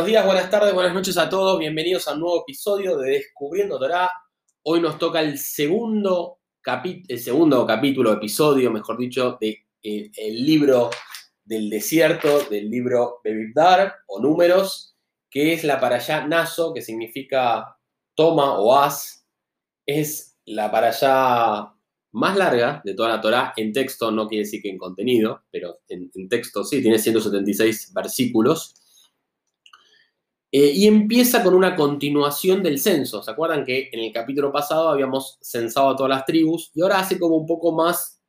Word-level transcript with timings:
Buenos 0.00 0.12
días, 0.12 0.24
buenas 0.24 0.48
tardes, 0.48 0.72
buenas 0.72 0.94
noches 0.94 1.18
a 1.18 1.28
todos. 1.28 1.58
Bienvenidos 1.58 2.08
a 2.08 2.14
un 2.14 2.20
nuevo 2.20 2.40
episodio 2.40 2.96
de 2.96 3.10
Descubriendo 3.10 3.78
Torah. 3.78 4.10
Hoy 4.62 4.80
nos 4.80 4.96
toca 4.98 5.20
el 5.20 5.36
segundo, 5.36 6.38
el 7.06 7.18
segundo 7.20 7.66
capítulo, 7.66 8.10
episodio, 8.10 8.70
mejor 8.70 8.96
dicho, 8.96 9.36
del 9.38 9.58
de, 9.82 10.10
el 10.16 10.46
libro 10.46 10.88
del 11.44 11.68
desierto, 11.68 12.44
del 12.44 12.70
libro 12.70 13.20
Bebibdar 13.22 13.96
o 14.06 14.22
Números, 14.22 14.96
que 15.28 15.52
es 15.52 15.64
la 15.64 15.78
para 15.78 15.96
allá 15.96 16.26
Naso, 16.26 16.72
que 16.72 16.80
significa 16.80 17.76
toma 18.14 18.58
o 18.58 18.74
haz. 18.74 19.26
Es 19.84 20.38
la 20.46 20.70
para 20.70 20.88
allá 20.88 21.74
más 22.12 22.38
larga 22.38 22.80
de 22.86 22.94
toda 22.94 23.10
la 23.10 23.20
Torah. 23.20 23.52
En 23.54 23.70
texto 23.74 24.10
no 24.10 24.28
quiere 24.28 24.44
decir 24.44 24.62
que 24.62 24.70
en 24.70 24.78
contenido, 24.78 25.42
pero 25.50 25.80
en, 25.88 26.10
en 26.14 26.26
texto 26.30 26.64
sí, 26.64 26.80
tiene 26.80 26.98
176 26.98 27.92
versículos. 27.92 28.79
Eh, 30.52 30.72
y 30.74 30.86
empieza 30.86 31.44
con 31.44 31.54
una 31.54 31.76
continuación 31.76 32.62
del 32.62 32.80
censo. 32.80 33.22
¿Se 33.22 33.30
acuerdan 33.30 33.64
que 33.64 33.88
en 33.92 34.00
el 34.00 34.12
capítulo 34.12 34.50
pasado 34.50 34.88
habíamos 34.88 35.38
censado 35.40 35.90
a 35.90 35.96
todas 35.96 36.10
las 36.10 36.24
tribus? 36.24 36.72
Y 36.74 36.82
ahora 36.82 36.98
hace 36.98 37.18
como 37.18 37.36
un 37.36 37.46
poco 37.46 37.72
más 37.72 38.20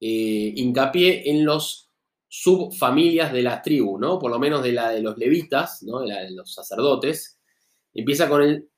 eh, 0.00 0.52
hincapié 0.54 1.28
en 1.30 1.44
los 1.44 1.90
subfamilias 2.28 3.32
de 3.32 3.42
las 3.42 3.62
tribus, 3.62 3.98
¿no? 4.00 4.18
Por 4.20 4.30
lo 4.30 4.38
menos 4.38 4.62
de 4.62 4.72
la 4.72 4.90
de 4.90 5.00
los 5.02 5.18
levitas, 5.18 5.82
¿no? 5.82 6.00
De, 6.00 6.08
la 6.08 6.20
de 6.22 6.30
los 6.30 6.54
sacerdotes. 6.54 7.40
Empieza 7.92 8.28
con 8.28 8.68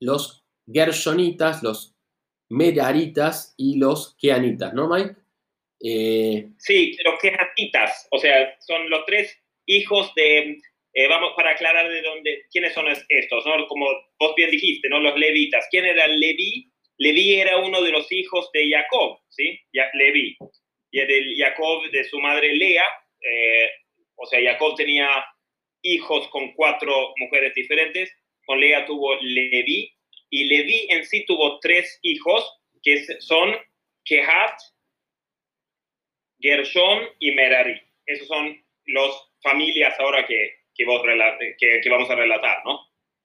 los 0.00 0.44
gershonitas, 0.70 1.62
los 1.62 1.94
meraritas 2.48 3.54
y 3.56 3.78
los 3.78 4.16
keanitas, 4.16 4.72
¿no, 4.72 4.88
Mike? 4.88 5.16
Eh, 5.82 6.50
sí, 6.58 6.96
los 7.04 7.18
keanitas, 7.20 8.06
o 8.10 8.18
sea, 8.18 8.54
son 8.60 8.88
los 8.90 9.04
tres 9.06 9.34
hijos 9.66 10.12
de 10.14 10.60
eh, 10.92 11.06
vamos 11.08 11.32
para 11.36 11.50
aclarar 11.50 11.88
de 11.88 12.02
dónde, 12.02 12.44
quiénes 12.50 12.74
son 12.74 12.86
estos, 12.88 13.46
¿no? 13.46 13.66
Como 13.68 13.86
vos 14.18 14.34
bien 14.36 14.50
dijiste, 14.50 14.88
¿no? 14.88 15.00
Los 15.00 15.16
levitas. 15.16 15.66
¿Quién 15.70 15.86
era 15.86 16.06
Leví? 16.06 16.70
Leví 16.98 17.40
era 17.40 17.58
uno 17.58 17.80
de 17.80 17.92
los 17.92 18.10
hijos 18.12 18.50
de 18.52 18.70
Jacob, 18.70 19.18
¿sí? 19.28 19.58
Leví. 19.94 20.36
Y 20.90 21.00
de 21.00 21.34
Jacob, 21.38 21.88
de 21.90 22.04
su 22.04 22.20
madre 22.20 22.54
Lea, 22.54 22.84
eh, 23.20 23.70
o 24.16 24.26
sea, 24.26 24.40
Jacob 24.42 24.74
tenía 24.76 25.08
hijos 25.82 26.28
con 26.28 26.52
cuatro 26.54 27.14
mujeres 27.16 27.54
diferentes, 27.54 28.12
con 28.44 28.60
Lea 28.60 28.84
tuvo 28.84 29.16
Leví, 29.20 29.92
y 30.30 30.44
Leví 30.44 30.86
en 30.90 31.04
sí 31.04 31.24
tuvo 31.26 31.58
tres 31.60 31.98
hijos, 32.02 32.60
que 32.82 33.04
son 33.20 33.56
Kehat, 34.04 34.58
Gershon 36.40 37.08
y 37.18 37.32
Merari. 37.32 37.80
Esos 38.06 38.26
son 38.28 38.62
los 38.86 39.32
familias 39.42 39.98
ahora 40.00 40.26
que, 40.26 40.59
que, 41.58 41.90
vamos 41.90 42.10
a 42.10 42.14
relatar, 42.14 42.58
¿no? 42.64 42.78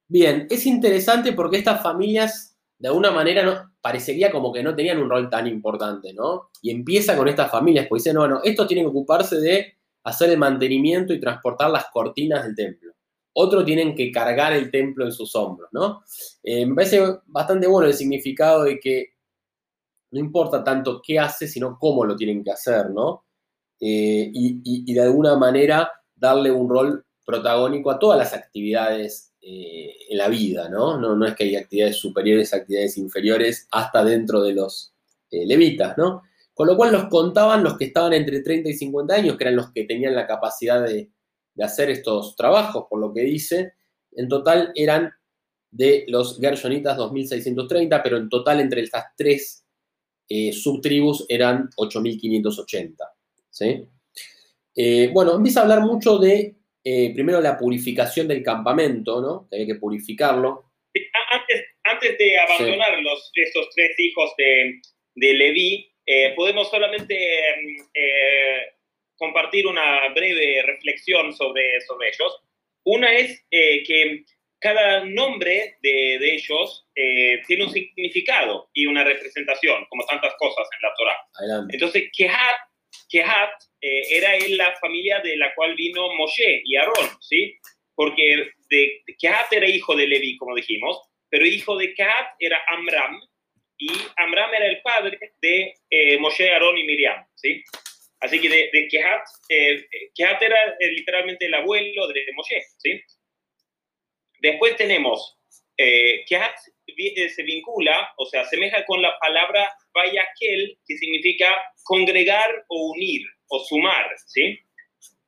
Bien, 0.08 0.48
es 0.50 0.66
interesante 0.66 1.34
porque 1.34 1.58
estas 1.58 1.82
familias, 1.82 2.58
de 2.78 2.88
alguna 2.88 3.12
manera, 3.12 3.72
parecería 3.82 4.32
como 4.32 4.54
que 4.54 4.64
no 4.64 4.76
tenían 4.76 5.00
un 5.00 5.10
rol 5.10 5.30
tan 5.30 5.48
importante, 5.48 6.14
¿no? 6.14 6.50
Y 6.62 6.72
empieza 6.72 7.16
con 7.18 7.28
estas 7.28 7.50
familias, 7.50 7.88
pues 7.88 8.04
dicen, 8.04 8.16
no, 8.16 8.28
no, 8.28 8.42
estos 8.44 8.68
tienen 8.68 8.86
que 8.86 8.90
ocuparse 8.90 9.40
de 9.40 9.74
hacer 10.04 10.30
el 10.30 10.38
mantenimiento 10.38 11.14
y 11.14 11.20
transportar 11.20 11.72
las 11.72 11.86
cortinas 11.92 12.44
del 12.44 12.56
templo. 12.56 12.94
Otros 13.34 13.66
tienen 13.66 13.96
que 13.96 14.12
cargar 14.12 14.54
el 14.54 14.72
templo 14.72 15.06
en 15.06 15.12
sus 15.12 15.36
hombros, 15.36 15.70
¿no? 15.74 16.04
Eh, 16.44 16.66
me 16.66 16.76
parece 16.76 17.02
bastante 17.26 17.68
bueno 17.68 17.88
el 17.88 17.94
significado 17.94 18.64
de 18.64 18.80
que 18.80 19.16
no 20.12 20.20
importa 20.20 20.64
tanto 20.64 21.02
qué 21.06 21.20
hace, 21.20 21.48
sino 21.48 21.78
cómo 21.78 22.06
lo 22.06 22.16
tienen 22.16 22.44
que 22.44 22.52
hacer, 22.52 22.90
¿no? 22.92 23.26
Eh, 23.80 24.32
y, 24.34 24.62
y, 24.64 24.94
de 24.94 25.02
alguna 25.02 25.38
manera 25.38 25.92
darle 26.16 26.50
un 26.50 26.70
rol 26.70 27.06
protagónico 27.26 27.92
a 27.92 28.00
todas 28.00 28.18
las 28.18 28.34
actividades 28.34 29.34
eh, 29.42 29.96
en 30.10 30.18
la 30.18 30.28
vida, 30.28 30.70
¿no? 30.70 30.98
¿no? 30.98 31.24
es 31.24 31.36
que 31.36 31.44
hay 31.44 31.56
actividades 31.56 31.98
superiores, 31.98 32.52
actividades 32.52 32.98
inferiores, 32.98 33.68
hasta 33.70 34.04
dentro 34.04 34.42
de 34.42 34.54
los 34.54 34.94
eh, 35.30 35.46
levitas, 35.46 35.98
¿no? 35.98 36.24
Con 36.54 36.68
lo 36.68 36.78
cual 36.78 36.94
los 36.94 37.10
contaban 37.10 37.64
los 37.64 37.78
que 37.78 37.86
estaban 37.86 38.14
entre 38.14 38.42
30 38.42 38.70
y 38.70 38.74
50 38.74 39.14
años, 39.14 39.38
que 39.38 39.44
eran 39.44 39.58
los 39.58 39.72
que 39.72 39.84
tenían 39.84 40.16
la 40.16 40.26
capacidad 40.26 40.84
de, 40.84 41.12
hacer 41.62 41.90
estos 41.90 42.36
trabajos, 42.36 42.86
por 42.90 43.00
lo 43.00 43.14
que 43.14 43.22
dice. 43.22 43.74
En 44.14 44.28
total 44.28 44.72
eran 44.74 45.12
de 45.70 46.06
los 46.08 46.40
Gershonitas 46.40 46.98
2630, 46.98 48.02
pero 48.02 48.18
en 48.18 48.30
total 48.30 48.60
entre 48.62 48.82
estas 48.82 49.06
tres 49.16 49.64
eh, 50.28 50.52
subtribus 50.54 51.26
eran 51.30 51.70
8580. 51.76 53.14
¿sí? 53.50 53.88
bueno, 55.14 55.36
empieza 55.36 55.60
a 55.62 55.64
hablar 55.64 55.82
mucho 55.82 56.18
de 56.18 56.58
eh, 56.88 57.12
primero 57.16 57.42
la 57.42 57.58
purificación 57.58 58.28
del 58.28 58.44
campamento, 58.44 59.20
¿no? 59.20 59.48
Que 59.50 59.58
hay 59.58 59.66
que 59.66 59.76
purificarlo. 59.76 60.72
Antes, 61.84 62.18
de 62.20 62.38
abandonar 62.38 63.02
los, 63.02 63.32
estos 63.34 63.70
tres 63.76 64.00
hijos 64.00 64.32
de, 64.38 64.82
de 65.16 65.34
Leví, 65.34 65.92
eh, 66.06 66.34
podemos 66.36 66.70
solamente 66.70 67.16
eh, 67.16 68.74
compartir 69.18 69.66
una 69.66 70.10
breve 70.14 70.62
reflexión 70.62 71.34
sobre, 71.34 71.82
sobre 71.82 72.10
ellos. 72.10 72.40
Una 72.84 73.14
es 73.14 73.44
que 73.50 74.24
cada 74.60 75.06
nombre 75.06 75.78
de, 75.82 76.20
de 76.20 76.36
ellos 76.36 76.88
tiene 77.48 77.64
un 77.64 77.72
significado 77.72 78.70
y 78.74 78.86
una 78.86 79.04
representación, 79.04 79.86
como 79.90 80.06
tantas 80.06 80.36
cosas 80.38 80.68
en 80.76 80.88
la 80.88 80.94
Torah. 80.96 81.66
Entonces, 81.72 82.12
Kehat 82.16 82.58
Kehat 83.10 83.52
eh, 83.88 84.18
era 84.18 84.36
en 84.36 84.58
la 84.58 84.76
familia 84.78 85.20
de 85.20 85.38
la 85.38 85.54
cual 85.54 85.76
vino 85.76 86.12
Moshe 86.16 86.64
y 86.66 86.76
Aarón, 86.76 87.08
¿sí? 87.22 87.56
Porque 87.94 88.50
de, 88.68 89.04
Kehat 89.20 89.54
era 89.54 89.70
hijo 89.70 89.96
de 89.96 90.08
Levi, 90.08 90.38
como 90.38 90.56
dijimos, 90.56 91.00
pero 91.30 91.46
hijo 91.46 91.78
de 91.78 91.94
Kehat 91.94 92.34
era 92.40 92.60
Amram, 92.68 93.22
y 93.78 93.92
Amram 94.18 94.52
era 94.56 94.66
el 94.66 94.82
padre 94.82 95.20
de 95.40 95.76
eh, 95.92 96.18
Moshe, 96.18 96.50
Aarón 96.50 96.80
y 96.80 96.84
Miriam, 96.84 97.24
¿sí? 97.36 97.64
Así 98.22 98.42
que 98.42 98.50
de, 98.50 98.70
de 98.74 98.88
Kehat, 98.88 99.22
eh, 99.50 99.86
Kehat 100.16 100.42
era 100.42 100.76
literalmente 100.80 101.46
el 101.46 101.54
abuelo 101.54 102.08
de 102.08 102.26
Moshe, 102.34 102.64
¿sí? 102.80 103.00
Después 104.40 104.78
tenemos, 104.78 105.38
Kehat 105.78 106.58
se 106.58 107.44
vincula, 107.44 108.14
o 108.18 108.26
sea, 108.26 108.42
asemeja 108.42 108.84
con 108.86 109.00
la 109.00 109.16
palabra 109.20 109.72
Vayakel, 109.94 110.76
que 110.88 110.98
significa 110.98 111.56
congregar 111.84 112.66
o 112.68 112.94
unir 112.94 113.35
o 113.48 113.60
sumar, 113.60 114.10
¿sí? 114.26 114.60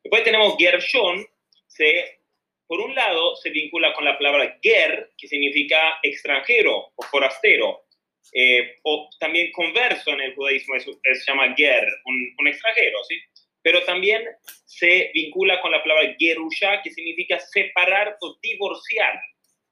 Después 0.03 0.23
tenemos 0.23 0.55
Gershon, 0.57 1.25
se, 1.67 2.19
por 2.66 2.79
un 2.79 2.95
lado 2.95 3.35
se 3.35 3.50
vincula 3.50 3.94
con 3.94 4.05
la 4.05 4.17
palabra 4.17 4.57
Ger, 4.61 5.11
que 5.17 5.28
significa 5.28 6.00
extranjero 6.01 6.91
o 6.95 7.03
forastero, 7.03 7.85
eh, 8.33 8.77
o 8.83 9.09
también 9.19 9.51
converso 9.51 10.11
en 10.11 10.22
el 10.22 10.35
judaísmo 10.35 10.75
se 10.79 10.91
llama 11.25 11.53
Ger, 11.56 11.88
un, 12.06 12.47
extranjero, 12.47 13.03
¿sí? 13.07 13.19
Pero 13.61 13.83
también 13.83 14.23
se 14.66 15.11
vincula 15.13 15.61
con 15.61 15.72
la 15.72 15.81
palabra 15.81 16.16
Gerusha, 16.17 16.81
que 16.81 16.91
significa 16.91 17.39
separar 17.39 18.17
o 18.22 18.38
divorciar, 18.41 19.19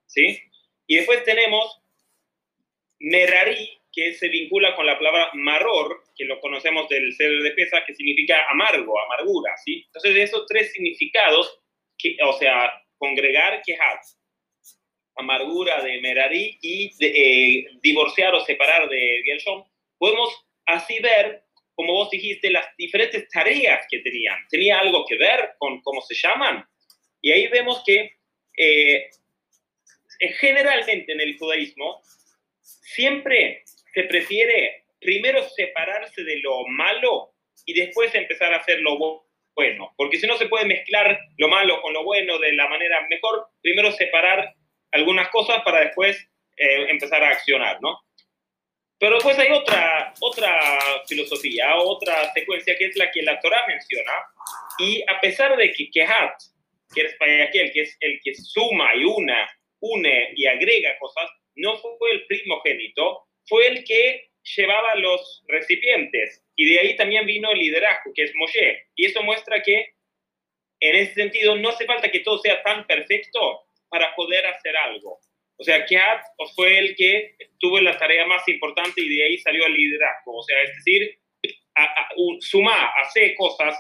¿sí? 0.05 0.39
Y 0.87 0.97
después 0.97 1.23
tenemos 1.23 1.81
Merari, 2.99 3.79
que 3.91 4.13
se 4.13 4.29
vincula 4.29 4.75
con 4.75 4.85
la 4.85 4.97
palabra 4.97 5.31
maror, 5.33 6.03
que 6.15 6.25
lo 6.25 6.39
conocemos 6.39 6.87
del 6.89 7.13
ser 7.13 7.31
de 7.31 7.51
pesa, 7.51 7.83
que 7.85 7.93
significa 7.93 8.45
amargo, 8.49 8.99
amargura, 9.01 9.55
¿sí? 9.63 9.83
Entonces, 9.85 10.15
esos 10.15 10.45
tres 10.47 10.71
significados, 10.71 11.59
que, 11.97 12.17
o 12.23 12.33
sea, 12.33 12.71
congregar, 12.97 13.61
quejar, 13.65 13.99
amargura 15.17 15.81
de 15.81 16.01
Merari 16.01 16.57
y 16.61 16.91
eh, 16.99 17.65
divorciar 17.81 18.33
o 18.35 18.41
separar 18.41 18.89
de 18.89 19.21
Gershon, 19.25 19.63
podemos 19.97 20.29
así 20.65 20.99
ver, 20.99 21.43
como 21.73 21.93
vos 21.93 22.09
dijiste, 22.09 22.49
las 22.49 22.65
diferentes 22.77 23.27
tareas 23.29 23.85
que 23.89 23.99
tenían. 23.99 24.37
¿Tenía 24.49 24.79
algo 24.79 25.05
que 25.05 25.17
ver 25.17 25.53
con 25.57 25.81
cómo 25.81 26.01
se 26.01 26.15
llaman? 26.15 26.65
Y 27.21 27.31
ahí 27.31 27.47
vemos 27.47 27.81
que 27.85 28.11
eh, 28.57 29.09
generalmente 30.39 31.11
en 31.11 31.21
el 31.21 31.37
judaísmo 31.37 32.01
siempre 32.61 33.63
se 33.93 34.03
prefiere 34.03 34.84
primero 35.05 35.41
separarse 35.49 36.23
de 36.23 36.39
lo 36.41 36.65
malo 36.67 37.33
y 37.65 37.73
después 37.73 38.13
empezar 38.13 38.53
a 38.53 38.57
hacer 38.57 38.79
lo 38.81 38.97
bueno, 39.55 39.93
porque 39.95 40.17
si 40.17 40.27
no 40.27 40.37
se 40.37 40.47
puede 40.47 40.65
mezclar 40.65 41.17
lo 41.37 41.47
malo 41.47 41.81
con 41.81 41.93
lo 41.93 42.03
bueno 42.03 42.37
de 42.39 42.53
la 42.53 42.67
manera 42.67 43.07
mejor, 43.09 43.47
primero 43.61 43.91
separar 43.91 44.53
algunas 44.91 45.29
cosas 45.29 45.61
para 45.63 45.79
después 45.79 46.17
eh, 46.57 46.87
empezar 46.89 47.23
a 47.23 47.29
accionar, 47.29 47.81
¿no? 47.81 47.99
Pero 48.97 49.15
después 49.15 49.37
hay 49.39 49.51
otra, 49.51 50.13
otra 50.21 50.59
filosofía, 51.07 51.75
otra 51.75 52.31
secuencia 52.33 52.77
que 52.77 52.85
es 52.85 52.97
la 52.97 53.11
que 53.11 53.21
la 53.21 53.39
Torah 53.39 53.65
menciona, 53.67 54.13
y 54.79 55.03
a 55.07 55.19
pesar 55.19 55.55
de 55.57 55.71
que 55.71 55.89
Kehat, 55.89 56.33
que 56.93 57.01
es 57.01 57.15
aquel 57.15 57.71
que 57.71 57.81
es 57.81 57.97
el 57.99 58.19
que 58.23 58.35
suma 58.35 58.95
y 58.95 59.03
una, 59.03 59.49
une 59.79 60.33
y 60.35 60.45
agrega 60.47 60.97
cosas, 60.99 61.29
no 61.55 61.77
fue 61.77 62.11
el 62.11 62.25
primogénito, 62.25 63.27
fue 63.47 63.67
el 63.67 63.83
que 63.83 64.29
llevaba 64.55 64.95
los 64.95 65.43
recipientes. 65.47 66.43
Y 66.55 66.73
de 66.73 66.79
ahí 66.79 66.95
también 66.95 67.25
vino 67.25 67.51
el 67.51 67.59
liderazgo, 67.59 68.11
que 68.13 68.23
es 68.23 68.31
Moshe. 68.35 68.87
Y 68.95 69.05
eso 69.05 69.23
muestra 69.23 69.61
que 69.61 69.95
en 70.79 70.95
ese 70.95 71.13
sentido, 71.13 71.55
no 71.55 71.69
hace 71.69 71.85
falta 71.85 72.11
que 72.11 72.19
todo 72.19 72.37
sea 72.39 72.61
tan 72.61 72.85
perfecto 72.85 73.63
para 73.89 74.15
poder 74.15 74.45
hacer 74.45 74.75
algo. 74.75 75.19
O 75.57 75.63
sea, 75.63 75.85
Keat 75.85 76.21
fue 76.55 76.77
el 76.77 76.95
que 76.95 77.35
tuvo 77.59 77.79
la 77.79 77.97
tarea 77.97 78.25
más 78.25 78.47
importante 78.47 79.01
y 79.01 79.15
de 79.15 79.23
ahí 79.23 79.37
salió 79.37 79.65
el 79.65 79.73
liderazgo. 79.73 80.37
O 80.37 80.43
sea, 80.43 80.61
es 80.63 80.75
decir, 80.75 81.17
a, 81.75 82.09
suma, 82.39 82.91
hace 82.97 83.33
cosas 83.35 83.77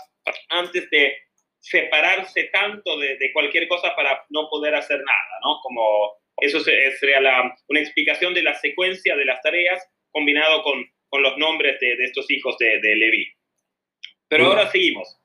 antes 0.49 0.89
de 0.89 1.17
separarse 1.59 2.45
tanto 2.45 2.97
de, 2.97 3.31
cualquier 3.33 3.67
cosa 3.67 3.95
para 3.95 4.23
no 4.29 4.49
poder 4.49 4.75
hacer 4.75 4.99
nada, 4.99 5.39
¿no? 5.43 5.59
Como 5.61 6.13
eso 6.37 6.59
sería 6.59 7.19
una 7.67 7.79
explicación 7.79 8.33
de 8.33 8.43
la 8.43 8.53
secuencia 8.55 9.15
de 9.15 9.25
las 9.25 9.41
tareas 9.41 9.83
combinado 10.15 10.63
con, 10.63 10.81
con 11.09 11.21
los 11.21 11.37
nombres 11.37 11.77
de, 11.81 11.93
estos 12.05 12.31
hijos 12.31 12.57
de, 12.57 12.79
de 12.81 12.95
Levi. 12.95 13.27
Pero 14.29 14.47
ahora 14.47 14.71
seguimos. 14.71 15.19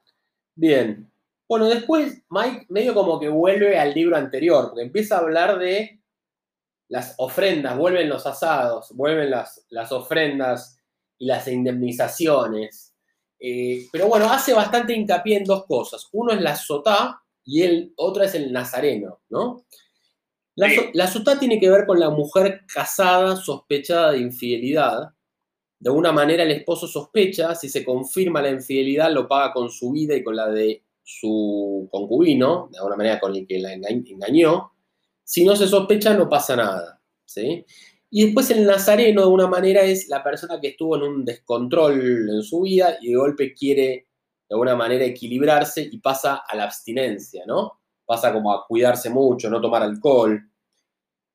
Bien. 0.56 1.08
Bueno, 1.48 1.68
después 1.68 2.22
Mike 2.28 2.66
medio 2.68 2.92
como 2.92 3.20
que 3.20 3.28
vuelve 3.28 3.78
al 3.78 3.94
libro 3.94 4.16
anterior, 4.16 4.68
porque 4.68 4.82
empieza 4.82 5.16
a 5.16 5.20
hablar 5.20 5.58
de 5.60 6.00
las 6.88 7.14
ofrendas, 7.18 7.76
vuelven 7.76 8.08
los 8.08 8.26
asados, 8.26 8.90
vuelven 8.96 9.30
las, 9.30 9.64
las 9.70 9.92
ofrendas 9.92 10.76
y 11.18 11.26
las 11.26 11.46
indemnizaciones. 11.46 12.94
Eh, 13.38 13.86
pero 13.92 14.08
bueno, 14.08 14.30
hace 14.30 14.52
bastante 14.52 14.92
hincapié 14.92 15.36
en 15.36 15.44
dos 15.44 15.66
cosas. 15.66 16.08
Uno 16.12 16.32
es 16.32 16.40
la 16.40 16.56
sotá 16.56 17.22
y 17.44 17.62
el 17.62 17.92
otro 17.96 18.24
es 18.24 18.34
el 18.34 18.52
nazareno, 18.52 19.20
¿no? 19.28 19.64
La, 20.56 20.68
la 20.92 21.06
sotá 21.06 21.38
tiene 21.38 21.58
que 21.58 21.70
ver 21.70 21.86
con 21.86 21.98
la 21.98 22.10
mujer 22.10 22.62
casada 22.72 23.36
sospechada 23.36 24.12
de 24.12 24.18
infidelidad. 24.18 25.10
De 25.78 25.88
alguna 25.88 26.12
manera 26.12 26.42
el 26.42 26.50
esposo 26.50 26.86
sospecha, 26.86 27.54
si 27.54 27.68
se 27.68 27.84
confirma 27.84 28.42
la 28.42 28.50
infidelidad 28.50 29.12
lo 29.12 29.26
paga 29.26 29.52
con 29.52 29.70
su 29.70 29.92
vida 29.92 30.14
y 30.14 30.22
con 30.22 30.36
la 30.36 30.48
de 30.48 30.82
su 31.02 31.88
concubino, 31.90 32.68
de 32.70 32.78
alguna 32.78 32.96
manera 32.96 33.20
con 33.20 33.34
el 33.34 33.46
que 33.46 33.58
la 33.58 33.72
engañó. 33.72 34.72
Si 35.24 35.44
no 35.44 35.56
se 35.56 35.66
sospecha, 35.66 36.14
no 36.14 36.28
pasa 36.28 36.56
nada. 36.56 37.00
¿sí? 37.24 37.64
Y 38.10 38.26
después 38.26 38.50
el 38.50 38.66
nazareno, 38.66 39.20
de 39.20 39.24
alguna 39.24 39.46
manera, 39.46 39.82
es 39.82 40.08
la 40.08 40.22
persona 40.22 40.60
que 40.60 40.68
estuvo 40.68 40.96
en 40.96 41.02
un 41.02 41.24
descontrol 41.24 42.28
en 42.28 42.42
su 42.42 42.62
vida 42.62 42.98
y 43.00 43.10
de 43.10 43.16
golpe 43.16 43.54
quiere, 43.54 43.82
de 44.48 44.54
alguna 44.54 44.76
manera, 44.76 45.04
equilibrarse 45.04 45.88
y 45.90 45.98
pasa 45.98 46.42
a 46.46 46.56
la 46.56 46.64
abstinencia, 46.64 47.44
¿no? 47.46 47.79
Pasa 48.10 48.32
como 48.32 48.52
a 48.52 48.66
cuidarse 48.66 49.08
mucho, 49.08 49.48
no 49.48 49.60
tomar 49.60 49.84
alcohol. 49.84 50.42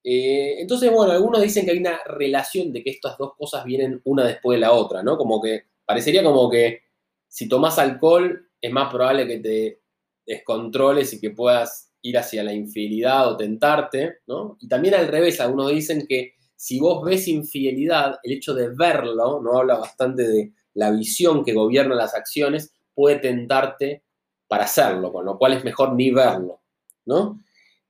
Eh, 0.04 0.60
entonces, 0.60 0.92
bueno, 0.92 1.14
algunos 1.14 1.42
dicen 1.42 1.64
que 1.64 1.72
hay 1.72 1.78
una 1.78 2.02
relación 2.06 2.74
de 2.74 2.84
que 2.84 2.90
estas 2.90 3.18
dos 3.18 3.32
cosas 3.38 3.64
vienen 3.64 4.02
una 4.04 4.26
después 4.26 4.58
de 4.58 4.60
la 4.60 4.74
otra, 4.74 5.02
¿no? 5.02 5.18
Como 5.18 5.42
que 5.42 5.68
parecería 5.86 6.22
como 6.22 6.50
que 6.50 6.82
si 7.30 7.48
tomas 7.48 7.80
alcohol 7.80 8.50
es 8.60 8.72
más 8.74 8.92
probable 8.92 9.26
que 9.26 9.40
te 9.40 9.82
descontroles 10.26 11.14
y 11.14 11.22
que 11.22 11.30
puedas 11.30 11.94
ir 12.02 12.18
hacia 12.18 12.44
la 12.44 12.52
infidelidad 12.52 13.32
o 13.32 13.38
tentarte, 13.38 14.18
¿no? 14.28 14.58
Y 14.60 14.68
también 14.68 14.96
al 14.96 15.08
revés, 15.08 15.40
algunos 15.40 15.72
dicen 15.72 16.06
que 16.06 16.34
si 16.58 16.78
vos 16.78 17.06
ves 17.06 17.30
infidelidad, 17.30 18.20
el 18.22 18.34
hecho 18.34 18.54
de 18.54 18.68
verlo, 18.68 19.40
no 19.42 19.58
habla 19.58 19.78
bastante 19.78 20.28
de 20.28 20.52
la 20.74 20.92
visión 20.92 21.46
que 21.46 21.54
gobierna 21.54 21.96
las 21.96 22.14
acciones, 22.14 22.74
puede 22.94 23.20
tentarte 23.20 24.04
para 24.50 24.66
hacerlo, 24.66 25.14
con 25.14 25.24
lo 25.24 25.38
cual 25.38 25.54
es 25.54 25.64
mejor 25.64 25.94
ni 25.94 26.12
verlo, 26.12 26.62
¿no? 27.06 27.42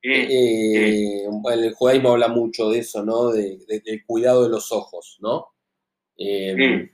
Eh, 0.02 1.24
el 1.24 1.74
judaísmo 1.74 2.12
habla 2.12 2.28
mucho 2.28 2.70
de 2.70 2.78
eso, 2.78 3.04
¿no? 3.04 3.30
De, 3.30 3.58
del 3.66 4.04
cuidado 4.06 4.44
de 4.44 4.50
los 4.50 4.70
ojos, 4.70 5.18
¿no? 5.20 5.48
Eh, 6.16 6.88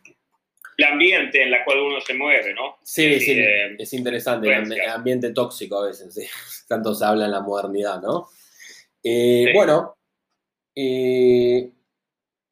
el 0.79 0.85
ambiente 0.85 1.43
en 1.43 1.53
el 1.53 1.65
cual 1.65 1.81
uno 1.81 2.01
se 2.01 2.15
mueve, 2.15 2.55
¿no? 2.55 2.79
Sí, 2.83 3.21
sí, 3.21 3.33
eh, 3.33 3.77
es 3.79 3.93
interesante, 3.93 4.49
el 4.49 4.91
ambiente 4.91 5.31
tóxico 5.33 5.83
a 5.83 5.87
veces, 5.87 6.15
sí. 6.15 6.27
tanto 6.69 6.95
se 6.95 7.05
habla 7.05 7.27
en 7.27 7.33
la 7.33 7.41
modernidad, 7.41 8.01
¿no? 8.01 8.29
Eh, 9.03 9.53
bueno, 9.55 9.97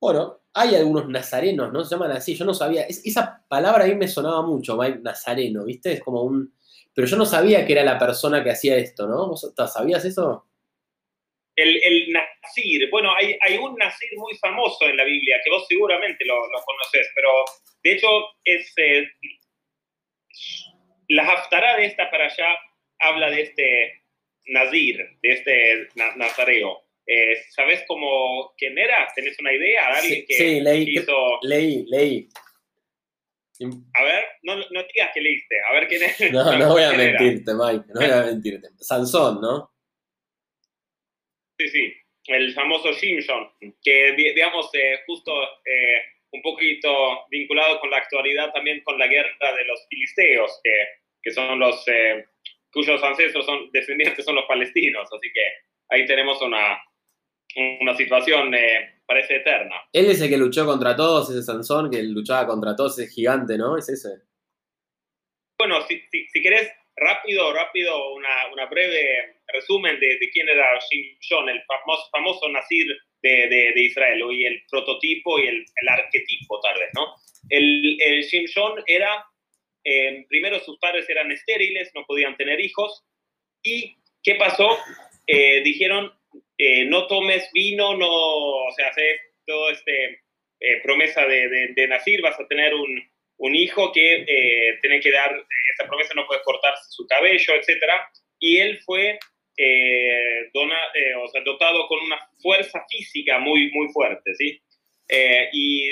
bueno, 0.01 0.41
hay 0.53 0.75
algunos 0.75 1.09
nazarenos, 1.09 1.73
¿no? 1.73 1.85
Se 1.85 1.95
llaman 1.95 2.13
así, 2.13 2.35
yo 2.35 2.45
no 2.45 2.55
sabía, 2.55 2.83
esa 2.83 3.45
palabra 3.49 3.85
a 3.85 3.87
mí 3.89 3.95
me 3.95 4.09
sonaba 4.09 4.43
mucho, 4.43 4.77
Mike, 4.77 5.01
nazareno, 5.03 5.65
¿viste? 5.65 5.93
Es 5.93 6.03
como 6.03 6.23
un... 6.23 6.53
Pero 6.95 7.07
yo 7.07 7.17
no 7.17 7.25
sabía 7.25 7.67
que 7.67 7.73
era 7.73 7.85
la 7.85 7.99
persona 7.99 8.43
que 8.43 8.51
hacía 8.51 8.77
esto, 8.77 9.07
¿no? 9.07 9.29
¿Vos 9.29 9.53
sabías 9.73 10.05
eso? 10.05 10.47
El, 11.57 11.83
el 11.83 12.13
Nazir, 12.13 12.89
bueno, 12.91 13.15
hay, 13.15 13.37
hay, 13.41 13.59
un 13.59 13.75
Nazir 13.77 14.11
muy 14.17 14.37
famoso 14.39 14.87
en 14.87 14.97
la 14.97 15.05
Biblia, 15.05 15.41
que 15.45 15.51
vos 15.51 15.67
seguramente 15.69 16.25
lo, 16.25 16.37
lo 16.37 16.63
conoces, 16.65 17.09
pero 17.15 17.31
de 17.83 17.93
hecho 17.93 18.09
es... 18.45 18.73
Eh, 18.77 19.07
la 21.09 21.25
Haftarah 21.25 21.77
de 21.77 21.87
esta 21.87 22.11
para 22.11 22.27
allá 22.27 22.57
habla 23.01 23.31
de 23.31 23.43
este 23.43 24.03
Nazir, 24.47 24.99
de 25.23 25.33
este 25.33 25.89
nazareo. 26.17 26.83
Eh, 27.07 27.37
¿Sabes 27.51 27.83
cómo 27.87 28.55
quién 28.57 28.79
era? 28.79 29.09
¿Tenés 29.15 29.39
una 29.41 29.53
idea? 29.53 29.89
¿Alguien 29.89 30.25
que 30.27 30.35
sí, 30.35 30.61
leí, 30.61 30.95
leí, 31.43 31.85
leí. 31.89 32.29
A 33.95 34.05
ver, 34.05 34.25
no, 34.43 34.57
no 34.57 34.83
digas 34.95 35.11
que 35.13 35.21
leíste. 35.21 35.57
A 35.69 35.73
ver 35.75 35.89
quién 35.89 36.03
es. 36.03 36.21
No, 36.33 36.59
no 36.59 36.69
voy 36.69 36.83
a 36.83 36.93
mentirte, 36.93 37.53
Mike. 37.55 37.85
No 37.89 38.01
voy 38.01 38.11
a 38.11 38.23
mentirte. 38.33 38.69
Sansón, 38.79 39.41
¿no? 39.41 39.71
Sí, 41.59 41.69
sí. 41.69 41.95
El 42.27 42.53
famoso 42.55 42.93
Simpson, 42.93 43.51
que 43.83 44.13
digamos 44.13 44.71
eh, 44.75 45.01
justo 45.07 45.33
eh, 45.65 46.03
un 46.33 46.43
poquito 46.43 47.27
vinculado 47.29 47.81
con 47.81 47.91
la 47.91 47.97
actualidad 47.99 48.53
también 48.53 48.83
con 48.85 48.99
la 48.99 49.09
guerra 49.09 49.55
de 49.57 49.65
los 49.65 49.87
filisteos, 49.89 50.61
que, 50.63 50.71
que 51.23 51.31
son 51.33 51.59
los 51.59 51.85
cuyos 52.73 53.03
ancestros 53.03 53.45
son 53.47 53.71
descendientes 53.73 54.25
son 54.25 54.37
los 54.37 54.45
palestinos, 54.45 55.09
así 55.13 55.33
que 55.33 55.43
ahí 55.91 56.07
tenemos 56.07 56.41
una, 56.43 56.81
una 57.81 57.95
situación, 57.97 58.55
eh, 58.55 59.00
parece 59.11 59.37
eterna. 59.37 59.75
Él 59.93 60.07
es 60.07 60.21
el 60.21 60.29
que 60.29 60.37
luchó 60.37 60.65
contra 60.65 60.95
todos, 60.95 61.29
ese 61.31 61.43
Sansón, 61.43 61.91
que 61.91 62.01
luchaba 62.05 62.47
contra 62.47 62.77
todos, 62.77 62.97
ese 62.97 63.11
gigante, 63.11 63.59
¿no? 63.59 63.77
Es 63.77 63.89
ese. 63.89 64.23
Bueno, 65.59 65.83
si, 65.89 66.01
si, 66.11 66.41
querés, 66.41 66.71
rápido, 66.95 67.53
rápido, 67.53 68.15
una, 68.15 68.53
una 68.53 68.67
breve 68.67 69.41
resumen 69.49 69.99
de, 69.99 70.17
de, 70.21 70.31
quién 70.31 70.49
era 70.49 70.79
Shimshon, 70.79 71.49
el 71.49 71.61
famoso, 71.65 72.09
famoso 72.13 72.49
Nazir 72.51 72.87
de, 73.21 73.49
de, 73.49 73.73
de, 73.75 73.83
Israel, 73.83 74.23
y 74.31 74.47
el 74.47 74.63
prototipo 74.71 75.41
y 75.41 75.49
el, 75.49 75.57
el, 75.57 75.89
arquetipo, 75.89 76.61
tal 76.61 76.79
vez, 76.79 76.91
¿no? 76.95 77.13
El, 77.49 78.01
el 78.01 78.23
Shimshon 78.23 78.85
era 78.87 79.27
eh, 79.85 80.25
primero 80.29 80.61
sus 80.61 80.79
padres 80.79 81.09
eran 81.09 81.33
estériles, 81.33 81.91
no 81.97 82.05
podían 82.07 82.37
tener 82.37 82.61
hijos. 82.61 83.05
¿Y 83.61 83.97
qué 84.23 84.37
pasó? 84.37 84.79
Eh, 85.27 85.63
dijeron, 85.65 86.13
eh, 86.63 86.85
no 86.87 87.07
tomes 87.07 87.49
vino, 87.53 87.97
no, 87.97 88.09
o 88.09 88.73
sea, 88.77 88.89
haces 88.89 89.21
todo 89.47 89.71
este 89.71 90.21
promesa 90.83 91.25
de, 91.25 91.49
de, 91.75 92.21
vas 92.23 92.39
a 92.39 92.47
tener 92.47 92.75
un, 92.75 93.03
un 93.39 93.55
hijo 93.55 93.91
que 93.93 94.27
tiene 94.83 95.01
que 95.01 95.11
dar, 95.11 95.35
esa 95.73 95.89
promesa 95.89 96.13
no 96.15 96.27
puede 96.27 96.43
cortarse 96.43 96.85
su 96.91 97.07
cabello, 97.07 97.55
etc. 97.55 97.85
Y 98.39 98.59
él 98.59 98.79
fue 98.85 99.19
dona, 100.53 100.79
o 101.23 101.29
sea, 101.29 101.41
dotado 101.43 101.89
con 101.89 102.01
una 102.01 102.21
fuerza 102.43 102.85
física 102.91 103.39
muy, 103.39 103.71
muy 103.71 103.89
fuerte, 103.89 104.35
¿sí? 104.35 104.61
y 105.53 105.89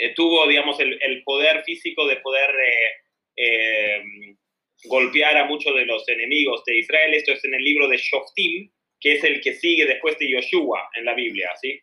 eh, 0.00 0.14
tuvo, 0.14 0.46
digamos, 0.48 0.80
el, 0.80 0.98
el, 1.02 1.22
poder 1.24 1.62
físico 1.62 2.06
de 2.06 2.16
poder 2.16 2.48
eh, 2.48 2.90
eh, 3.36 4.02
golpear 4.84 5.36
a 5.36 5.44
muchos 5.44 5.74
de 5.74 5.84
los 5.84 6.08
enemigos 6.08 6.64
de 6.64 6.78
Israel. 6.78 7.12
Esto 7.12 7.32
es 7.32 7.44
en 7.44 7.52
el 7.52 7.62
libro 7.62 7.86
de 7.86 7.98
Shoftim, 7.98 8.70
que 9.00 9.14
es 9.14 9.24
el 9.24 9.40
que 9.40 9.54
sigue 9.54 9.86
después 9.86 10.18
de 10.18 10.30
Yoshua 10.30 10.90
en 10.94 11.04
la 11.04 11.14
Biblia, 11.14 11.50
¿sí? 11.60 11.80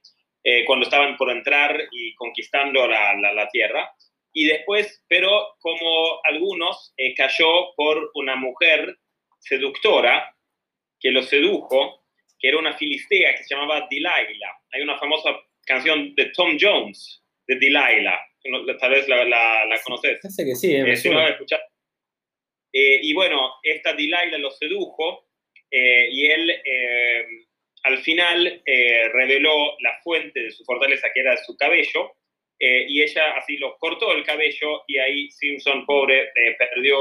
cuando 0.66 0.86
estaban 0.86 1.18
por 1.18 1.30
entrar 1.30 1.78
y 1.92 2.16
conquistando 2.16 2.88
la, 2.88 3.14
la, 3.16 3.34
la 3.34 3.50
tierra. 3.50 3.92
Y 4.32 4.46
después, 4.46 5.04
pero 5.10 5.56
como 5.60 6.22
algunos, 6.24 6.94
cayó 7.18 7.74
por 7.76 8.12
una 8.14 8.38
mujer 8.38 8.98
seductora 9.40 10.34
que 11.00 11.12
lo 11.12 11.22
sedujo, 11.24 12.06
que 12.40 12.50
era 12.50 12.60
una 12.60 12.78
filistea 12.78 13.36
que 13.36 13.44
se 13.44 13.56
llamaba 13.56 13.88
Delilah. 13.90 14.62
Hay 14.72 14.82
una 14.82 14.98
famosa 14.98 15.36
canción 15.66 16.14
de 16.16 16.26
Tom 16.36 16.58
Jones 16.60 17.24
de 17.48 17.56
Delilah. 17.56 18.20
Tal 18.80 18.92
vez 18.92 19.08
la, 19.08 19.26
la, 19.26 19.82
conoces. 19.84 20.20
Sé 20.22 20.46
que 20.46 20.56
sí, 20.56 20.76
eh, 20.76 20.96
si 20.96 21.10
no 21.10 21.20
eh, 22.74 23.00
y 23.02 23.14
bueno, 23.14 23.54
esta 23.64 23.94
Delilah 23.94 24.38
lo 24.38 24.52
sedujo 24.52 25.27
eh, 25.72 26.08
y 26.12 26.26
él 26.26 26.62
al 27.84 27.98
final 28.00 28.62
reveló 29.14 29.78
la 29.80 29.98
fuente 30.04 30.42
de 30.42 30.52
su 30.52 30.64
fortaleza, 30.66 31.10
que 31.14 31.22
era 31.22 31.38
su 31.38 31.56
cabello, 31.56 32.12
y 32.60 33.02
ella 33.02 33.38
así 33.38 33.58
lo 33.58 33.78
cortó 33.78 34.12
el 34.14 34.24
cabello 34.24 34.84
y 34.88 34.98
ahí 34.98 35.30
Simpson, 35.30 35.86
pobre, 35.86 36.32
perdió 36.58 36.98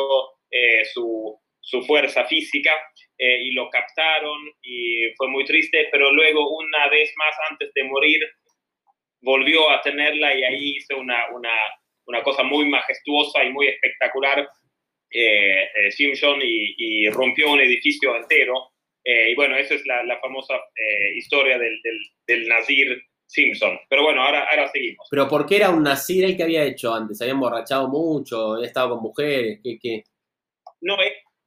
su, 0.92 1.36
su, 1.60 1.82
fuerza 1.82 2.24
física 2.26 2.72
y 3.18 3.50
lo 3.52 3.68
captaron 3.70 4.38
y 4.62 5.12
fue 5.16 5.28
muy 5.28 5.44
triste, 5.44 5.88
pero 5.90 6.12
luego 6.12 6.56
una 6.56 6.88
vez 6.88 7.12
más 7.16 7.34
antes 7.50 7.72
de 7.74 7.84
morir 7.84 8.20
volvió 9.26 9.68
a 9.70 9.82
tenerla 9.82 10.34
y 10.34 10.44
ahí 10.44 10.76
hizo 10.76 10.96
una, 10.98 11.28
una, 11.30 11.52
una 12.06 12.22
cosa 12.22 12.42
muy 12.42 12.64
majestuosa 12.66 13.44
y 13.44 13.50
muy 13.50 13.66
espectacular 13.66 14.48
eh, 15.10 15.90
Simpson 15.90 16.40
y, 16.42 17.08
rompió 17.10 17.52
un 17.52 17.60
edificio 17.60 18.16
entero. 18.16 18.72
y 19.04 19.34
bueno, 19.34 19.56
esa 19.56 19.74
es 19.74 19.86
la, 19.86 20.18
famosa 20.20 20.54
historia 21.14 21.58
del, 21.58 21.80
del, 22.26 22.48
Nazir 22.48 23.02
Simpson. 23.26 23.78
Pero 23.88 24.02
bueno, 24.02 24.22
ahora, 24.22 24.46
ahora 24.50 24.68
seguimos. 24.68 25.06
¿Pero 25.10 25.28
por 25.28 25.46
qué 25.46 25.56
era 25.56 25.70
un 25.70 25.82
Nazir 25.82 26.24
el 26.24 26.36
que 26.36 26.42
había 26.42 26.64
hecho 26.64 26.94
antes? 26.94 27.20
¿Había 27.20 27.34
emborrachado 27.34 27.88
mucho? 27.88 28.54
¿Había 28.54 28.66
estado 28.66 28.90
con 28.90 29.02
mujeres? 29.02 29.60
¿Qué, 29.62 29.78
qué? 29.80 30.02
No, 30.80 30.96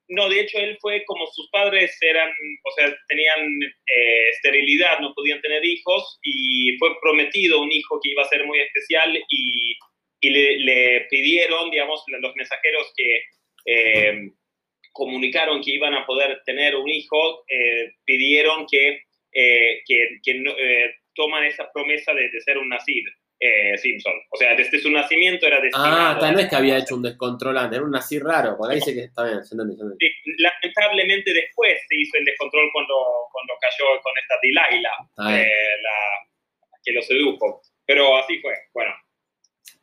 no, 0.10 0.28
de 0.28 0.42
hecho 0.42 0.58
él 0.58 0.78
fue 0.82 1.04
como 1.06 1.28
sus 1.28 1.50
padres 1.52 1.96
eran, 2.02 2.30
o 2.30 2.72
sea, 2.76 2.96
tenían 3.08 3.40
eh, 3.62 4.30
esterilidad, 4.32 5.00
no 5.00 5.14
podían 5.14 5.40
tener 5.42 5.64
hijos 5.64 6.20
y 6.24 6.76
fue 6.78 6.90
prometido 7.00 7.62
un 7.62 7.72
hijo 7.72 8.00
que 8.02 8.10
iba 8.10 8.24
a 8.24 8.30
ser 8.30 8.46
muy 8.46 8.60
especial 8.60 9.16
y, 9.30 9.78
le, 10.22 11.06
pidieron, 11.10 11.70
digamos, 11.70 12.04
los 12.08 12.36
mensajeros 12.36 12.92
que 12.98 13.22
eh, 13.70 14.32
comunicaron 14.92 15.62
que 15.62 15.72
iban 15.72 15.94
a 15.94 16.06
poder 16.06 16.42
tener 16.46 16.76
un 16.76 16.90
hijo, 16.90 17.46
eh, 17.48 17.94
pidieron 18.04 18.66
que, 18.66 19.04
que, 19.32 20.96
toman 21.16 21.44
esa 21.44 21.70
promesa 21.72 22.14
de, 22.14 22.30
de 22.30 22.42
ser 22.42 22.58
un 22.58 22.70
nacido. 22.70 23.12
Eh, 23.42 23.78
Simpson. 23.78 24.14
O 24.32 24.38
sea, 24.38 24.54
desde 24.54 24.80
su 24.80 24.92
nacimiento 24.92 25.48
era 25.48 25.62
destinado. 25.62 25.96
Ah, 25.98 26.18
tal 26.20 26.36
vez 26.36 26.50
que 26.50 26.58
había 26.58 26.78
hecho 26.78 26.96
un 26.96 27.04
descontrol 27.04 27.58
antes, 27.58 27.78
era 27.78 27.88
un 27.88 27.96
así 27.96 28.20
raro, 28.20 28.58
por 28.58 28.70
ahí 28.70 28.76
dice 28.76 28.94
que 28.94 29.04
está 29.06 29.24
bien, 29.24 29.40
lamentablemente 30.40 31.34
después 31.34 31.74
se 31.88 31.96
hizo 31.96 32.18
el 32.18 32.26
descontrol 32.26 32.70
cuando, 32.74 32.96
cuando 33.32 33.54
cayó 33.62 34.02
con 34.02 34.14
esta 34.18 34.36
Delilah, 34.42 35.40
eh, 35.40 35.48
la, 35.82 36.78
que 36.84 36.92
lo 36.92 37.02
sedujo. 37.02 37.62
Pero 37.86 38.18
así 38.18 38.40
fue, 38.40 38.54
bueno. 38.74 38.92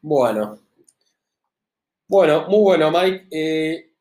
Bueno. 0.03 0.66
Bueno, 2.09 2.47
muy 2.49 2.61
bueno, 2.61 2.91
Mike. 2.91 3.29
Eh, 3.31 3.93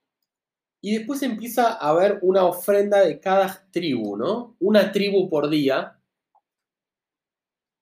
y 0.82 0.98
después 0.98 1.22
empieza 1.24 1.74
a 1.74 1.90
haber 1.90 2.20
una 2.22 2.46
ofrenda 2.46 3.00
de 3.02 3.20
cada 3.20 3.68
tribu, 3.72 4.18
¿no? 4.18 4.56
Una 4.60 4.92
tribu 4.92 5.30
por 5.30 5.50
día 5.50 5.96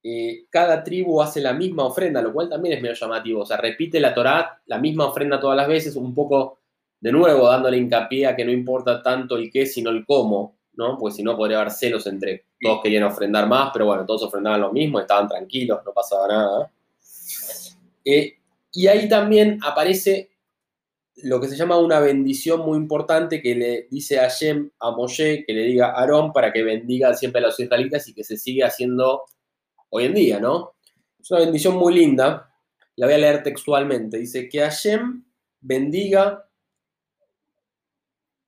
eh, 0.06 0.48
cada 0.50 0.84
tribu 0.84 1.22
hace 1.22 1.40
la 1.40 1.54
misma 1.54 1.86
ofrenda, 1.86 2.22
lo 2.22 2.34
cual 2.34 2.50
también 2.50 2.76
es 2.76 2.82
medio 2.82 2.96
llamativo. 2.96 3.42
O 3.42 3.46
sea, 3.46 3.58
repite 3.58 4.00
la 4.02 4.14
Torá, 4.14 4.62
la 4.66 4.78
misma 4.78 5.06
ofrenda 5.06 5.40
todas 5.40 5.56
las 5.56 5.68
veces, 5.68 5.96
un 5.96 6.14
poco 6.14 6.60
de 7.00 7.12
nuevo 7.12 7.48
dándole 7.48 7.78
hincapié 7.78 8.28
a 8.28 8.36
que 8.36 8.44
no 8.44 8.52
importa 8.52 9.02
tanto 9.02 9.38
el 9.38 9.50
qué, 9.50 9.66
sino 9.66 9.90
el 9.92 10.06
cómo, 10.06 10.58
¿no? 10.74 10.98
Porque 10.98 11.16
si 11.16 11.24
no 11.24 11.38
podría 11.38 11.62
haber 11.62 11.72
celos 11.72 12.06
entre 12.08 12.48
todos 12.60 12.82
querían 12.84 13.04
ofrendar 13.04 13.48
más, 13.48 13.72
pero 13.72 13.86
bueno, 13.86 14.06
todos 14.06 14.24
ofrendaban 14.24 14.62
lo 14.62 14.74
mismo, 14.74 15.00
estaban 15.00 15.28
tranquilos, 15.28 15.80
no 15.86 15.94
pasaba 15.94 16.28
nada. 16.28 16.72
Eh, 18.04 18.40
y 18.74 18.88
ahí 18.88 19.08
también 19.08 19.60
aparece 19.64 20.32
lo 21.18 21.40
que 21.40 21.48
se 21.48 21.56
llama 21.56 21.78
una 21.78 22.00
bendición 22.00 22.62
muy 22.62 22.78
importante 22.78 23.42
que 23.42 23.54
le 23.54 23.88
dice 23.90 24.20
a 24.20 24.28
Shem, 24.30 24.72
a 24.80 24.92
Moshe, 24.92 25.46
que 25.46 25.54
le 25.54 25.64
diga 25.64 25.92
a 25.92 26.02
Aarón 26.02 26.34
para 26.34 26.52
que 26.52 26.64
bendiga 26.64 27.14
siempre 27.14 27.40
a 27.40 27.46
los 27.46 27.60
israelitas 27.60 28.08
y 28.08 28.14
que 28.14 28.24
se 28.24 28.36
siga 28.36 28.68
haciendo 28.68 29.24
hoy 29.90 30.06
en 30.06 30.14
día, 30.16 30.40
¿no? 30.40 30.76
Es 31.20 31.30
una 31.30 31.42
bendición 31.42 31.76
muy 31.76 31.94
linda. 31.94 32.52
La 32.96 33.06
voy 33.06 33.16
a 33.16 33.20
leer 33.20 33.44
textualmente. 33.44 34.18
Dice 34.18 34.50
que 34.50 34.60
Hashem 34.60 35.24
bendiga 35.62 36.50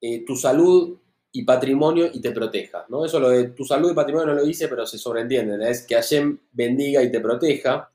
eh, 0.02 0.26
tu 0.26 0.36
salud 0.36 1.00
y 1.32 1.44
patrimonio 1.44 2.10
y 2.12 2.20
te 2.20 2.32
proteja, 2.32 2.86
¿no? 2.90 3.06
Eso 3.06 3.20
lo 3.20 3.30
de 3.30 3.50
tu 3.50 3.64
salud 3.64 3.92
y 3.92 3.96
patrimonio 3.96 4.34
no 4.34 4.40
lo 4.40 4.46
dice, 4.46 4.68
pero 4.68 4.86
se 4.88 4.98
sobreentiende. 4.98 5.70
Es 5.70 5.86
que 5.86 5.96
Hashem 5.96 6.40
bendiga 6.52 7.04
y 7.04 7.12
te 7.12 7.20
proteja. 7.20 7.92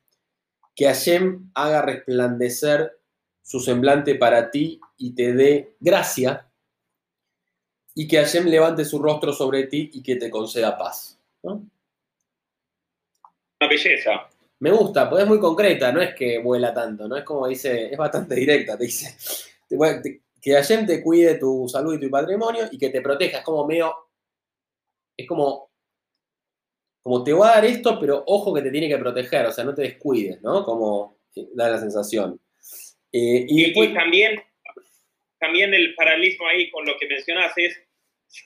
Que 0.74 0.86
Hashem 0.86 1.50
haga 1.54 1.82
resplandecer 1.82 2.98
su 3.42 3.60
semblante 3.60 4.14
para 4.14 4.50
ti 4.50 4.80
y 4.96 5.14
te 5.14 5.32
dé 5.32 5.76
gracia. 5.80 6.48
Y 7.94 8.06
que 8.06 8.18
Hashem 8.18 8.46
levante 8.46 8.84
su 8.84 8.98
rostro 9.00 9.32
sobre 9.32 9.64
ti 9.64 9.90
y 9.92 10.02
que 10.02 10.16
te 10.16 10.30
conceda 10.30 10.78
paz. 10.78 11.18
¿no? 11.42 11.66
una 13.60 13.68
belleza. 13.68 14.28
Me 14.58 14.70
gusta, 14.70 15.08
pues 15.08 15.22
es 15.22 15.28
muy 15.28 15.38
concreta, 15.38 15.90
no 15.92 16.02
es 16.02 16.14
que 16.14 16.38
vuela 16.38 16.72
tanto, 16.74 17.08
¿no? 17.08 17.16
Es 17.16 17.24
como 17.24 17.46
dice, 17.46 17.90
es 17.90 17.96
bastante 17.96 18.34
directa, 18.34 18.76
te 18.76 18.84
dice. 18.84 19.16
Que 20.40 20.54
Hashem 20.54 20.86
te 20.86 21.02
cuide 21.02 21.34
tu 21.36 21.68
salud 21.68 21.94
y 21.94 22.00
tu 22.00 22.10
patrimonio 22.10 22.66
y 22.70 22.78
que 22.78 22.90
te 22.90 23.00
proteja. 23.00 23.38
Es 23.38 23.44
como 23.44 23.66
medio. 23.66 23.94
Es 25.16 25.26
como. 25.26 25.69
Como 27.10 27.24
te 27.24 27.32
va 27.32 27.50
a 27.50 27.54
dar 27.56 27.64
esto, 27.64 27.98
pero 27.98 28.22
ojo 28.24 28.54
que 28.54 28.62
te 28.62 28.70
tiene 28.70 28.86
que 28.86 28.96
proteger, 28.96 29.44
o 29.44 29.50
sea, 29.50 29.64
no 29.64 29.74
te 29.74 29.82
descuides, 29.82 30.40
¿no? 30.42 30.64
Como 30.64 31.18
da 31.54 31.68
la 31.68 31.80
sensación. 31.80 32.38
Eh, 33.12 33.46
y, 33.48 33.92
también, 33.92 34.40
también 35.40 35.74
el 35.74 35.92
paralelismo 35.96 36.46
ahí 36.46 36.70
con 36.70 36.86
lo 36.86 36.96
que 36.96 37.08
mencionas 37.08 37.52
es, 37.56 37.76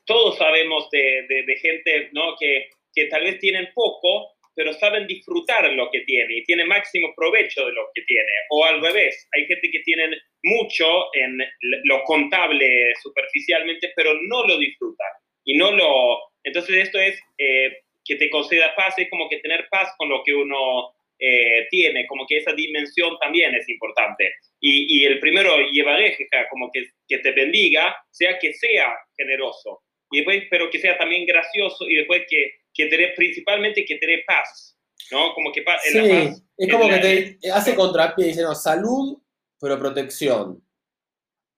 todos 0.06 0.38
sabemos 0.38 0.88
de, 0.90 1.26
de, 1.28 1.56
gente 1.56 2.08
¿no? 2.12 2.36
que, 2.40 2.70
que, 2.94 3.04
tal 3.08 3.24
vez 3.24 3.38
tienen 3.38 3.68
poco, 3.74 4.32
pero 4.54 4.72
saben 4.72 5.06
disfrutar 5.06 5.70
lo 5.74 5.90
que 5.90 6.00
tiene 6.00 6.38
y 6.38 6.44
tienen 6.44 6.66
máximo 6.66 7.12
provecho 7.14 7.66
de 7.66 7.72
lo 7.72 7.90
que 7.94 8.00
tiene. 8.06 8.32
O 8.48 8.64
al 8.64 8.80
revés, 8.80 9.28
hay 9.36 9.44
gente 9.44 9.68
que 9.70 9.80
tiene 9.80 10.08
mucho 10.42 10.86
en 11.12 11.38
lo 11.84 12.02
contable 12.04 12.94
superficialmente, 13.02 13.92
pero 13.94 14.14
no 14.22 14.46
lo 14.46 14.56
disfruta. 14.56 15.04
Y 15.44 15.58
no 15.58 15.70
lo... 15.70 16.18
Entonces 16.42 16.76
esto 16.76 16.98
es 16.98 17.20
eh, 17.36 17.83
que 18.04 18.16
te 18.16 18.30
conceda 18.30 18.74
paz, 18.74 18.94
es 18.98 19.08
como 19.10 19.28
que 19.28 19.38
tener 19.38 19.66
paz 19.70 19.92
con 19.96 20.08
lo 20.08 20.22
que 20.22 20.34
uno 20.34 20.92
eh, 21.18 21.66
tiene, 21.70 22.06
como 22.06 22.26
que 22.26 22.38
esa 22.38 22.52
dimensión 22.52 23.16
también 23.20 23.54
es 23.54 23.68
importante. 23.68 24.32
Y, 24.60 25.00
y 25.00 25.04
el 25.04 25.20
primero, 25.20 25.56
llevareja, 25.70 26.24
como 26.50 26.70
que, 26.72 26.84
que 27.08 27.18
te 27.18 27.32
bendiga, 27.32 27.96
sea 28.10 28.38
que 28.38 28.52
sea 28.52 28.94
generoso, 29.16 29.82
y 30.10 30.18
después, 30.18 30.44
pero 30.50 30.70
que 30.70 30.78
sea 30.78 30.98
también 30.98 31.26
gracioso 31.26 31.88
y 31.88 31.94
después 31.96 32.22
que 32.28 32.52
que 32.74 32.86
te 32.86 33.12
principalmente 33.16 33.84
que 33.84 33.96
te 33.96 34.06
dé 34.06 34.24
paz, 34.26 34.76
¿no? 35.12 35.32
Como 35.34 35.52
que 35.52 35.62
paz, 35.62 35.80
sí, 35.84 35.98
es 35.98 36.70
como 36.70 36.88
que 36.88 37.38
te 37.40 37.50
hace 37.50 37.74
contrapié, 37.74 38.26
dice, 38.26 38.42
no, 38.42 38.54
salud, 38.54 39.18
pero 39.60 39.78
protección. 39.78 40.60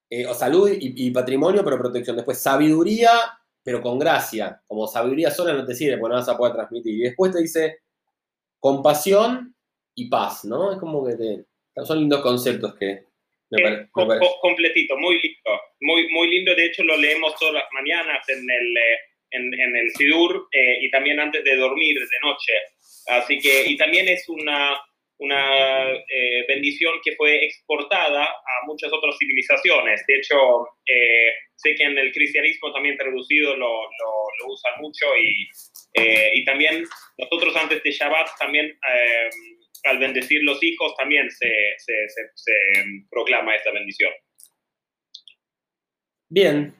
Eh, 0.08 0.24
o 0.24 0.34
salud 0.34 0.70
y, 0.78 1.10
patrimonio, 1.10 1.64
pero 1.64 1.78
protección. 1.78 2.14
Después, 2.14 2.40
sabiduría, 2.40 3.10
pero 3.66 3.82
con 3.82 3.98
gracia. 3.98 4.62
Como 4.68 4.86
sabiduría 4.86 5.28
sola 5.28 5.52
no 5.52 5.66
te 5.66 5.74
sirve, 5.74 5.98
porque 5.98 6.12
no 6.12 6.20
vas 6.20 6.28
a 6.28 6.38
poder 6.38 6.54
transmitir. 6.54 6.94
Y 6.94 7.02
después 7.02 7.32
te 7.32 7.42
dice 7.42 7.78
compasión 8.60 9.56
y 9.96 10.08
paz, 10.08 10.44
¿no? 10.44 10.70
Es 10.70 10.78
como 10.78 11.04
que 11.04 11.16
te, 11.16 11.84
son 11.84 11.98
lindos 11.98 12.20
conceptos 12.20 12.76
que, 12.76 13.06
me 13.50 13.88
completito, 13.90 14.96
muy 14.96 15.20
lindo, 15.20 15.50
muy, 15.80 16.08
muy 16.10 16.28
lindo. 16.28 16.54
De 16.54 16.66
hecho, 16.66 16.84
lo 16.84 16.96
leemos 16.96 17.34
todas 17.40 17.54
las 17.54 17.64
mañanas 17.72 18.28
en 18.28 18.38
el, 18.38 18.76
eh, 18.76 18.98
en, 19.30 19.76
el 19.76 19.90
Sidur 19.96 20.46
eh, 20.52 20.78
y 20.82 20.90
también 20.92 21.18
antes 21.18 21.42
de 21.42 21.56
dormir 21.56 21.98
de 21.98 22.20
noche. 22.22 22.52
Así 23.08 23.40
que, 23.40 23.66
y 23.66 23.76
también 23.76 24.06
es 24.06 24.28
una, 24.28 24.78
una 25.18 25.90
eh, 25.90 26.44
bendición 26.46 26.94
que 27.04 27.16
fue 27.16 27.44
exportada 27.44 28.24
a 28.24 28.66
muchas 28.66 28.92
otras 28.92 29.16
civilizaciones. 29.18 30.04
De 30.06 30.14
hecho, 30.18 30.68
eh, 30.86 31.32
sé 31.56 31.74
que 31.74 31.84
en 31.84 31.98
el 31.98 32.12
cristianismo 32.12 32.72
también 32.72 32.96
traducido 32.96 33.56
lo, 33.56 33.82
lo, 33.82 34.52
usan 34.52 34.72
mucho 34.80 35.06
y, 35.16 35.48
y, 36.34 36.44
también 36.44 36.84
nosotros 37.18 37.56
antes 37.56 37.82
de 37.82 37.90
Shabbat 37.90 38.28
también 38.38 38.78
al 39.84 39.98
bendecir 39.98 40.42
los 40.44 40.62
hijos 40.62 40.94
también 40.96 41.30
se, 41.30 41.74
se, 41.78 41.94
se, 42.34 42.52
proclama 43.10 43.54
esta 43.54 43.72
bendición. 43.72 44.12
Bien, 46.28 46.74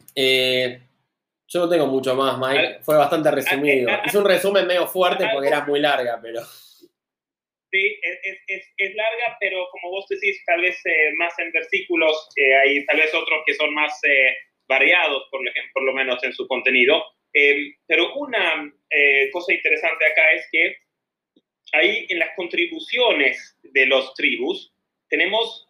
yo 1.48 1.60
no 1.60 1.68
tengo 1.68 1.86
mucho 1.86 2.14
más, 2.14 2.38
Mike. 2.38 2.80
Fue 2.82 2.96
bastante 2.96 3.30
resumido. 3.30 3.88
Es 4.04 4.14
un 4.14 4.24
resumen 4.24 4.66
medio 4.66 4.86
fuerte 4.86 5.28
porque 5.32 5.48
era 5.48 5.64
muy 5.64 5.80
larga, 5.80 6.18
pero. 6.20 6.42
Sí, 6.42 7.98
es, 8.02 8.38
es, 8.46 8.64
es 8.76 8.94
larga, 8.94 9.36
pero 9.38 9.68
como 9.70 9.90
vos 9.90 10.06
decís, 10.08 10.42
tal 10.46 10.60
vez 10.60 10.80
eh, 10.86 11.12
más 11.18 11.38
en 11.38 11.52
versículos, 11.52 12.28
eh, 12.36 12.54
hay 12.54 12.86
tal 12.86 12.96
vez 12.96 13.14
otros 13.14 13.42
que 13.44 13.54
son 13.54 13.74
más 13.74 13.92
eh, 14.04 14.34
variados, 14.68 15.24
por, 15.30 15.40
por 15.72 15.82
lo 15.82 15.92
menos 15.92 16.22
en 16.24 16.32
su 16.32 16.46
contenido. 16.46 17.02
Em, 17.32 17.74
pero 17.86 18.14
una 18.14 18.72
cosa 19.32 19.52
interesante 19.52 20.06
acá 20.06 20.32
es 20.32 20.46
que 20.50 20.76
ahí 21.72 22.06
en 22.08 22.18
las 22.18 22.30
contribuciones 22.36 23.58
de 23.62 23.86
los 23.86 24.14
tribus 24.14 24.72
tenemos 25.08 25.68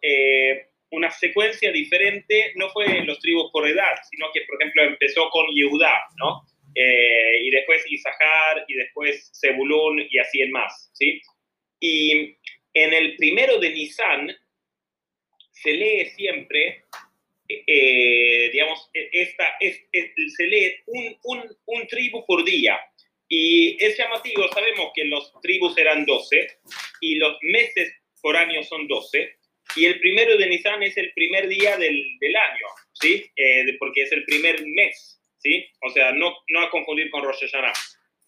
una 0.91 1.11
secuencia 1.11 1.73
diferente, 1.73 2.53
no 2.55 2.71
fue 2.71 2.87
los 3.05 3.19
tribus 3.21 3.51
por 3.53 3.69
edad, 3.69 3.95
sino 4.11 4.27
que, 4.33 4.43
por 4.43 4.61
ejemplo, 4.61 4.85
empezó 4.85 5.29
con 5.31 5.47
Yehudá, 5.55 6.01
¿no? 6.19 6.43
Eh, 6.75 7.41
y 7.43 7.51
después 7.51 7.85
Isahar, 7.91 8.65
y 8.69 8.75
después 8.75 9.33
Zebulún, 9.41 10.07
y 10.11 10.19
así 10.19 10.43
en 10.43 10.53
más, 10.53 10.91
¿sí? 10.95 11.21
Y 11.81 12.37
en 12.75 12.93
el 12.93 13.17
primero 13.17 13.59
de 13.59 13.71
Nisan 13.71 14.37
se 15.51 15.73
lee 15.73 16.07
siempre, 16.07 16.85
eh, 17.49 18.51
digamos, 18.53 18.91
esta, 18.93 19.57
es, 19.61 19.83
se 20.37 20.45
lee 20.45 20.77
un, 20.87 21.17
un, 21.25 21.57
un 21.67 21.87
tribu 21.87 22.25
por 22.27 22.45
día. 22.45 22.79
Y 23.29 23.77
es 23.85 23.99
llamativo, 23.99 24.47
sabemos 24.49 24.93
que 24.95 25.05
los 25.05 25.33
tribus 25.43 25.77
eran 25.79 26.05
12 26.05 26.47
y 27.01 27.17
los 27.17 27.37
meses 27.43 27.93
por 28.23 28.37
año 28.37 28.63
son 28.63 28.87
12, 28.87 29.37
y 29.75 29.87
el 29.87 29.99
primero 29.99 30.37
de 30.37 30.47
Nisan 30.47 30.83
es 30.83 30.97
el 30.97 31.13
primer 31.13 31.49
día 31.49 31.77
del, 31.77 32.05
del 32.21 32.37
año. 32.37 32.67
¿sí? 33.01 33.31
Eh, 33.37 33.77
porque 33.79 34.03
es 34.03 34.13
el 34.13 34.25
primer 34.25 34.65
mes, 34.67 35.21
¿sí? 35.39 35.65
O 35.83 35.91
sea, 35.91 36.13
no, 36.13 36.35
no 36.49 36.61
a 36.61 36.71
confundir 36.71 37.11
con 37.11 37.23
Rosh 37.23 37.41
Hashanah. 37.41 37.73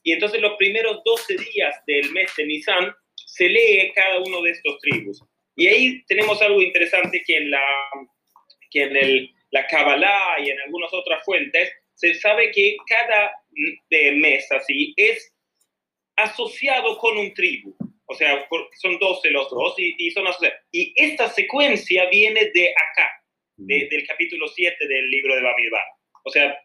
Y 0.03 0.13
entonces 0.13 0.41
los 0.41 0.57
primeros 0.57 1.03
12 1.05 1.37
días 1.37 1.75
del 1.87 2.11
mes 2.13 2.31
de 2.37 2.47
Nisan 2.47 2.93
se 3.15 3.49
lee 3.49 3.93
cada 3.95 4.19
uno 4.21 4.43
de 4.43 4.51
estos 4.51 4.79
tribus. 4.81 5.23
Y 5.57 5.67
ahí 5.67 6.05
tenemos 6.07 6.41
algo 6.41 6.63
interesante 6.63 7.23
que 7.27 7.37
en 7.37 7.51
la, 7.51 7.61
que 8.71 8.83
en 8.83 8.97
el, 8.97 9.35
la 9.51 9.67
Kabbalah 9.67 10.41
y 10.41 10.51
en 10.51 10.61
algunas 10.61 10.93
otras 10.93 11.25
fuentes 11.25 11.73
se 11.95 12.15
sabe 12.15 12.51
que 12.53 12.77
cada 12.87 13.33
mes 14.15 14.51
así 14.53 14.95
es 14.97 15.33
asociado 16.17 16.99
con 16.99 17.19
un 17.19 17.33
tribu. 17.35 17.75
O 18.07 18.15
sea, 18.15 18.49
son 18.81 18.99
12 18.99 19.31
los 19.31 19.51
dos 19.51 19.75
y, 19.79 19.95
y 19.99 20.11
son 20.11 20.27
asociados. 20.27 20.59
Y 20.73 20.95
esta 20.97 21.29
secuencia 21.29 22.09
viene 22.09 22.51
de 22.55 22.71
acá, 22.71 23.11
del 23.57 24.07
capítulo 24.07 24.49
7 24.49 24.87
del 24.87 25.11
libro 25.11 25.35
de 25.35 25.43
Bamidbar. 25.43 25.85
O 26.25 26.31
sea, 26.31 26.59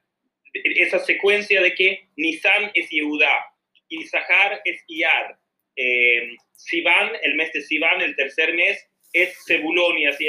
esa 0.53 0.99
secuencia 0.99 1.61
de 1.61 1.73
que 1.73 2.07
Nisan 2.15 2.71
es 2.73 2.89
Yehudá, 2.89 3.45
Isahar 3.89 4.61
es 4.65 4.83
Iyar, 4.87 5.37
eh, 5.75 6.35
Sivan, 6.55 7.11
el 7.23 7.35
mes 7.35 7.51
de 7.53 7.61
Sivan, 7.61 8.01
el 8.01 8.15
tercer 8.15 8.53
mes, 8.53 8.87
es 9.11 9.35
Zebulón 9.45 9.97
y 9.97 10.05
así, 10.05 10.25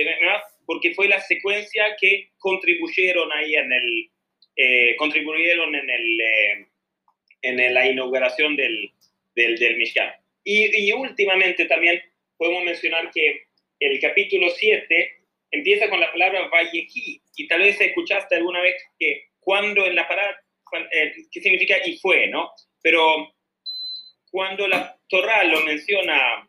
porque 0.66 0.94
fue 0.94 1.09
la 1.09 1.21
secuencia 1.21 1.97
que 2.00 2.30
contribuyeron 2.38 3.30
ahí 3.33 3.54
en 3.54 3.73
el, 3.73 4.11
eh, 4.56 4.97
contribuyeron 4.97 5.75
en, 5.75 5.90
el, 5.90 6.21
eh, 6.21 6.66
en 7.42 7.75
la 7.75 7.87
inauguración 7.87 8.56
del, 8.56 8.90
del, 9.35 9.56
del 9.56 9.76
Mishkan. 9.76 10.12
Y, 10.44 10.88
y, 10.88 10.92
últimamente 10.92 11.64
también 11.64 12.02
podemos 12.37 12.64
mencionar 12.64 13.11
que 13.11 13.47
el 13.80 13.99
capítulo 14.00 14.50
7 14.50 15.25
empieza 15.50 15.88
con 15.88 16.00
la 16.00 16.11
palabra 16.11 16.49
Vallejí, 16.49 17.21
y 17.37 17.49
tal 17.49 17.61
vez 17.61 17.80
escuchaste 17.80 18.37
alguna 18.37 18.61
vez 18.61 18.75
que 18.99 19.28
cuando 19.40 19.87
en 19.87 19.94
la 19.94 20.06
palabra, 20.09 20.42
eh, 20.90 21.12
¿qué 21.30 21.40
significa 21.40 21.76
y 21.85 21.97
fue, 21.99 22.26
no? 22.28 22.50
Pero 22.83 23.35
cuando 24.30 24.66
la 24.66 24.99
Torah 25.09 25.44
lo 25.44 25.61
menciona 25.61 26.49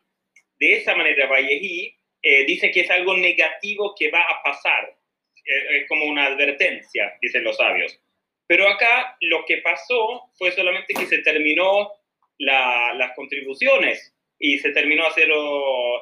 de 0.58 0.72
esa 0.74 0.94
manera, 0.94 1.26
Vallejí, 1.26 1.95
eh, 2.28 2.44
dice 2.44 2.70
que 2.70 2.80
es 2.80 2.90
algo 2.90 3.16
negativo 3.16 3.94
que 3.98 4.10
va 4.10 4.22
a 4.22 4.42
pasar. 4.42 4.96
Eh, 5.44 5.78
es 5.78 5.88
como 5.88 6.06
una 6.06 6.26
advertencia, 6.26 7.14
dicen 7.20 7.44
los 7.44 7.56
sabios. 7.56 8.00
Pero 8.46 8.68
acá 8.68 9.16
lo 9.20 9.44
que 9.44 9.58
pasó 9.58 10.30
fue 10.38 10.50
solamente 10.52 10.94
que 10.94 11.06
se 11.06 11.18
terminó 11.18 11.92
las 12.38 13.12
contribuciones 13.16 14.14
y 14.38 14.58
se 14.58 14.70
terminó 14.70 15.06
hacer 15.06 15.28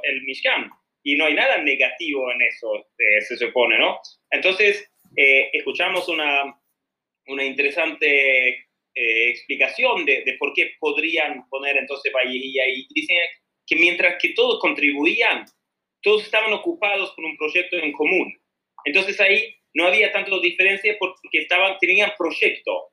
el 0.03 0.23
Mishkan. 0.23 0.71
Y 1.03 1.17
no 1.17 1.27
hay 1.27 1.35
nada 1.35 1.59
negativo 1.59 2.31
en 2.33 2.43
eso, 2.43 2.87
se 2.97 3.37
supone, 3.37 3.79
¿no? 3.79 4.01
Entonces, 4.31 4.91
escuchamos 5.15 6.09
una, 6.09 6.55
una 7.27 7.45
interesante 7.45 8.67
eh, 8.97 9.31
explicación 9.31 10.05
de, 10.05 10.37
por 10.39 10.53
qué 10.53 10.73
podrían 10.79 11.49
poner 11.49 11.77
entonces 11.77 12.13
Vallejí 12.13 12.61
ahí. 12.61 12.87
Dicen 12.95 13.17
que 13.67 13.77
mientras 13.77 14.17
que 14.21 14.35
todos 14.35 14.61
contribuían, 14.61 15.45
todos 16.05 16.23
estaban 16.23 16.53
ocupados 16.53 17.11
por 17.13 17.25
un 17.25 17.37
proyecto 17.37 17.77
en 17.77 17.93
común. 17.93 18.41
Entonces 18.85 19.19
ahí 19.21 19.57
no 19.73 19.87
había 19.87 20.13
tanto 20.13 20.41
diferencia 20.41 20.97
porque 20.99 21.19
estaban, 21.33 21.77
tenían 21.79 22.13
proyecto. 22.17 22.93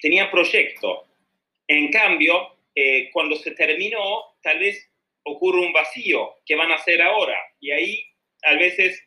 Tenían 0.00 0.30
proyecto. 0.30 1.06
En 1.68 1.90
cambio, 1.90 2.58
eh, 2.74 3.08
cuando 3.12 3.36
se 3.36 3.52
terminó, 3.52 4.36
tal 4.42 4.58
vez 4.58 4.90
ocurre 5.24 5.60
un 5.60 5.72
vacío. 5.72 6.34
¿Qué 6.44 6.56
van 6.56 6.72
a 6.72 6.74
hacer 6.74 7.00
ahora? 7.00 7.38
Y 7.60 7.70
ahí, 7.70 8.04
a 8.42 8.54
veces, 8.56 9.00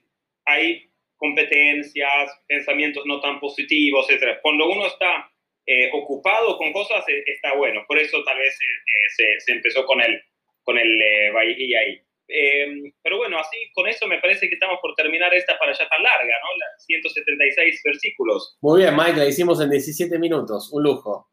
hay 0.45 0.89
competencias, 1.17 2.31
pensamientos 2.47 3.05
no 3.05 3.19
tan 3.19 3.39
positivos, 3.39 4.09
etc. 4.09 4.39
Cuando 4.41 4.69
uno 4.69 4.87
está 4.87 5.29
eh, 5.65 5.89
ocupado 5.93 6.57
con 6.57 6.71
cosas, 6.71 7.03
eh, 7.09 7.23
está 7.25 7.55
bueno. 7.55 7.83
Por 7.87 7.97
eso 7.97 8.23
tal 8.23 8.37
vez 8.37 8.53
eh, 8.53 9.39
se, 9.39 9.51
empezó 9.51 9.85
con 9.85 10.01
el, 10.01 10.21
con 10.65 10.77
el 10.77 10.99
ahí. 11.37 12.01
Em, 12.27 12.91
pero 13.03 13.17
bueno, 13.17 13.37
así 13.37 13.55
con 13.73 13.87
eso 13.87 14.07
me 14.07 14.19
parece 14.19 14.49
que 14.49 14.55
estamos 14.55 14.79
por 14.81 14.95
terminar 14.95 15.31
esta 15.33 15.57
para 15.59 15.71
allá 15.71 15.87
tan 15.87 16.01
larga, 16.01 16.33
¿no? 16.41 16.57
Las 16.57 16.83
176 16.85 17.81
versículos. 17.85 18.57
Muy 18.61 18.81
bien, 18.81 18.95
Mike, 18.95 19.17
la 19.17 19.27
hicimos 19.27 19.61
en 19.61 19.69
17 19.69 20.17
minutos, 20.17 20.71
un 20.73 20.83
lujo. 20.83 21.29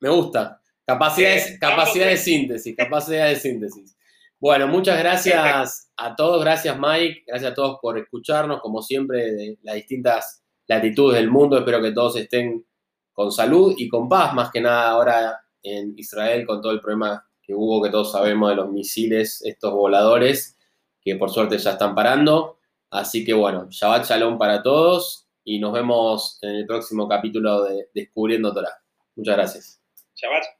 Me 0.00 0.10
gusta. 0.10 0.60
Capacidad, 0.86 1.36
capacidad 1.58 2.06
de 2.06 2.16
síntesis, 2.16 2.76
capacidad 2.76 3.28
de 3.28 3.36
síntesis. 3.36 3.96
Bueno, 4.38 4.68
muchas 4.68 4.98
gracias 4.98 5.90
a 5.96 6.14
todos, 6.14 6.44
gracias 6.44 6.78
Mike, 6.78 7.24
gracias 7.26 7.52
a 7.52 7.54
todos 7.54 7.78
por 7.80 7.98
escucharnos, 7.98 8.60
como 8.60 8.82
siempre, 8.82 9.32
de 9.32 9.58
las 9.62 9.76
distintas 9.76 10.44
latitudes 10.68 11.18
del 11.18 11.30
mundo. 11.30 11.58
Espero 11.58 11.80
que 11.80 11.92
todos 11.92 12.16
estén 12.16 12.64
con 13.12 13.32
salud 13.32 13.74
y 13.78 13.88
con 13.88 14.08
paz, 14.08 14.34
más 14.34 14.50
que 14.50 14.60
nada 14.60 14.90
ahora 14.90 15.40
en 15.62 15.94
Israel 15.96 16.46
con 16.46 16.60
todo 16.60 16.72
el 16.72 16.80
problema 16.80 17.25
que 17.46 17.54
hubo, 17.54 17.82
que 17.82 17.90
todos 17.90 18.12
sabemos 18.12 18.50
de 18.50 18.56
los 18.56 18.70
misiles, 18.70 19.42
estos 19.44 19.72
voladores, 19.72 20.56
que 21.00 21.16
por 21.16 21.30
suerte 21.30 21.58
ya 21.58 21.72
están 21.72 21.94
parando. 21.94 22.58
Así 22.90 23.24
que 23.24 23.34
bueno, 23.34 23.68
Shabbat 23.70 24.06
Shalom 24.06 24.38
para 24.38 24.62
todos 24.62 25.28
y 25.44 25.58
nos 25.58 25.72
vemos 25.72 26.38
en 26.42 26.56
el 26.56 26.66
próximo 26.66 27.08
capítulo 27.08 27.62
de 27.64 27.88
Descubriendo 27.94 28.52
Torah. 28.52 28.82
Muchas 29.14 29.36
gracias. 29.36 29.82
Shabbat. 30.14 30.55